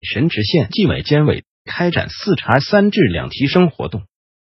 [0.00, 4.02] 神池县纪委监委开展四查三治两提升活动。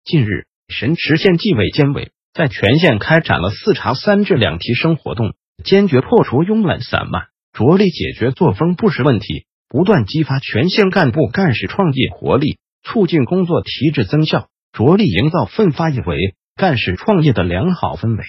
[0.03, 18.23] 近日，神池县纪委监委在全县开展了四查三治两提升活动，坚决破除慵懒散漫，着力解决作风不实问题，不断激发全县干部干事创业活力，促进工作提质增效，着力营造奋发有为、干事创业的良好氛围。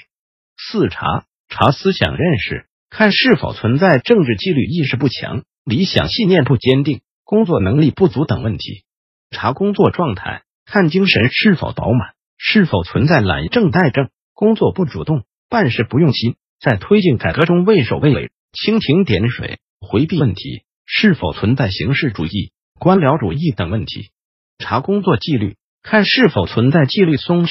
[0.58, 7.00] 四查查思想认识，看是否存在政治纪律意识不强、理想信念不坚定。
[7.26, 8.84] 工作能力不足等问题，
[9.32, 24.12] 查工作状态，看精神是否饱满，是否存在懒政怠政、工作不主动、办事不用心，在推进改革中畏首畏尾、蜻蜓点水、回避问题，是否存在形式主义、官僚主义等问题。
[24.58, 27.50] 查工作纪律，看是否存在纪律松弛、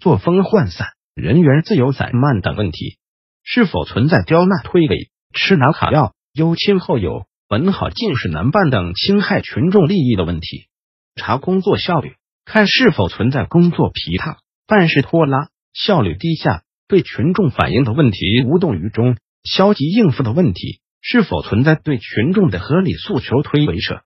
[0.00, 2.98] 作风涣散、人员自由散漫等问题，
[3.44, 7.24] 是否存在刁难推诿、吃拿卡要、优亲厚友。
[7.52, 10.68] 本好进士难办等侵害群众利益的问题，
[11.16, 12.14] 查工作效率，
[12.46, 24.00] 看是否存在工作疲沓、办事拖拉、效率低下、对群众反映的问题无动于衷、消极应付的问题，是否存在对群众的合理诉求推诿扯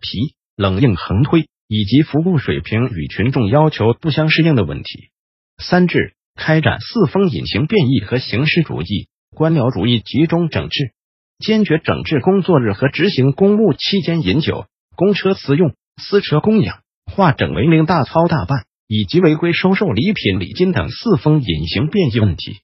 [0.00, 5.10] 皮、冷硬横推，以及服务水平与群众要求不相适应的问题。
[5.58, 10.94] 三治开展四风隐形变异和形式主义、官僚主义集中整治。
[11.38, 22.58] 坚决整治工作日和执行公务期间饮酒、公车私用、私车供养、化整为零大操大办，以及违规收受礼品礼金等四风隐形变异问题。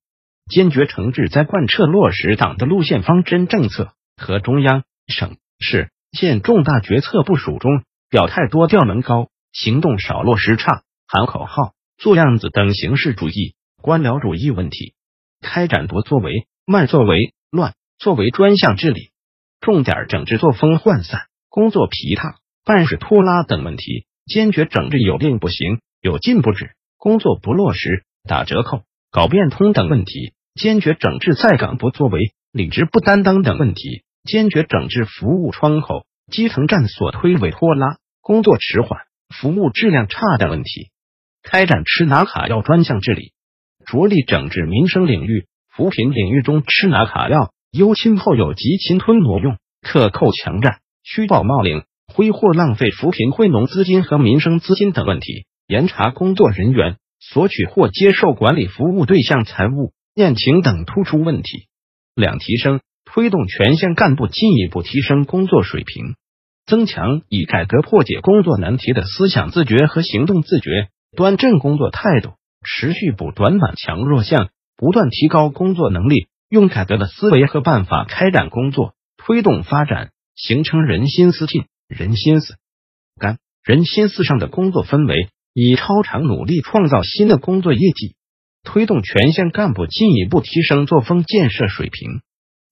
[0.50, 14.94] 坚决惩治在贯彻落实党的路线方针政策和中央、省、市、县重大决策部署中表态多、调门高、行动少、落实差、喊口号、做样子等形式主义、官僚主义问题。
[15.40, 17.72] 开展不作为、慢作为、乱。
[18.04, 19.12] 作为专项治理，
[19.62, 39.00] 重点整治作风涣散、工作疲沓、办事拖拉等问题，坚决整治有令不行、有禁不止、工作不落实、打折扣、搞变通等问题，坚决整治在岗不作为、履职不担当等问题，坚决整治服务窗口、基层站所推诿拖拉、工作迟缓、
[39.34, 40.90] 服务质量差等问题。
[41.42, 43.32] 开展吃拿卡要专项治理，
[43.86, 47.54] 着力整治民生领域、扶贫领域中吃拿卡要。
[47.74, 61.66] 优亲后有及侵吞挪用、克扣强占、虚报冒领、挥霍浪费扶贫惠农资金和民生资金等问题，严查工作人员索取或接受管理服务对象财物、宴请等突出问题。
[62.14, 66.14] 两提升推动全县干部进一步提升工作水平，
[66.66, 72.34] 增强以改革破解工作难题的思想自觉和行动自觉，端正工作态度，
[72.64, 76.28] 持续补短板强弱项，不断提高工作能力。
[76.54, 82.54] 用改革的思维和办法开展工作，推动发展，形成人心思进、人心思
[83.18, 88.14] 干、人心思上的工作氛围，以超常努力创造新的工作业绩，
[88.62, 92.20] 推动全县干部进一步提升作风建设水平，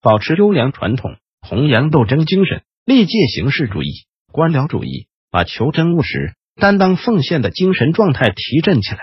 [0.00, 9.00] 保持优良传统，弘扬斗争精神，力戒形式主义、官僚主义，把求真务实、担当奉献的精神状态提振起来，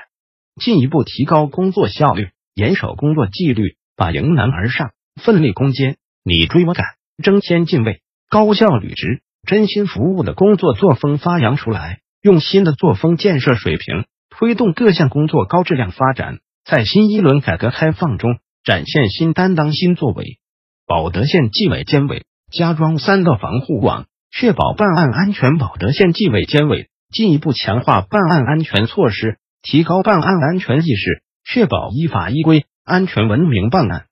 [0.55, 3.75] 进一步提高工作效率，严守工作纪律。
[3.99, 6.85] 把迎难而上、奋力攻坚、你追我赶、
[7.21, 7.99] 争先进位、
[8.29, 20.39] 高效履职、真心服务的工作作风发扬出来，用新的作风建设水平，推动各项工作高质量发展，在新一轮改革开放中展现新担当、新作为。
[20.87, 22.23] 保德县纪委监委
[22.53, 25.57] 加装三道防护网，确保办案安全。
[25.57, 32.63] 保德县纪委监委进一步强化办案安全措施，提高办案安全意识，确保依法依规。
[32.89, 34.07] 安全文明办案，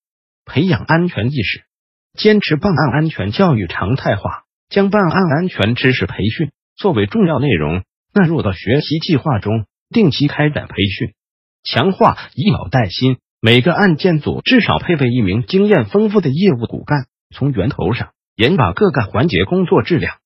[0.46, 1.64] 培养安全意识，
[2.14, 7.84] 坚持办案安全教育常态化，将办案安全知识培训作为重要内容
[8.14, 11.14] 纳入到学习计划中，定期开展培训，
[11.64, 13.18] 强化以老带新。
[13.42, 20.18] 每个案件组至少配备一名经验丰富的业务骨干，从源头上严把各个环节工作质量。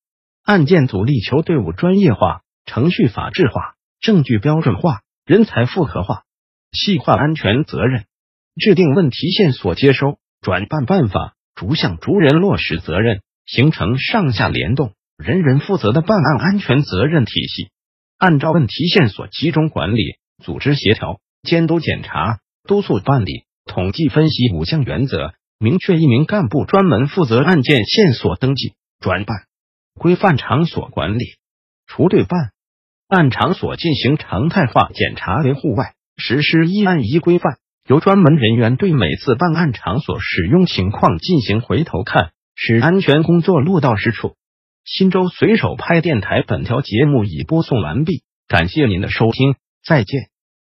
[0.44, 6.24] 案件组力求队伍专业化、程序法治化、证据标准化、人才复合化，
[6.72, 8.04] 细化安全责任。
[8.56, 17.70] 制定问题线索接收转办办法，逐项逐人落实责任，形成上下联动、人人负责的办案安全责任体系，
[18.18, 20.02] 按照问题线索集中管理、
[20.42, 29.46] 组织协调、监督检查、督促办理、统计分析五项原则，明确一名干部专门负责案件线索登记、转办，
[29.94, 31.24] 规范场所管理。
[31.86, 32.50] 除对办
[33.08, 44.36] 案场所进行常态化检查维护外，实施一案一规范，由专门人员对每次办案场所使用情况进行回头看，使安全工作落到实处。
[44.84, 50.31] 新州随手拍电台本条节目已播送完毕，感谢您的收听，再见。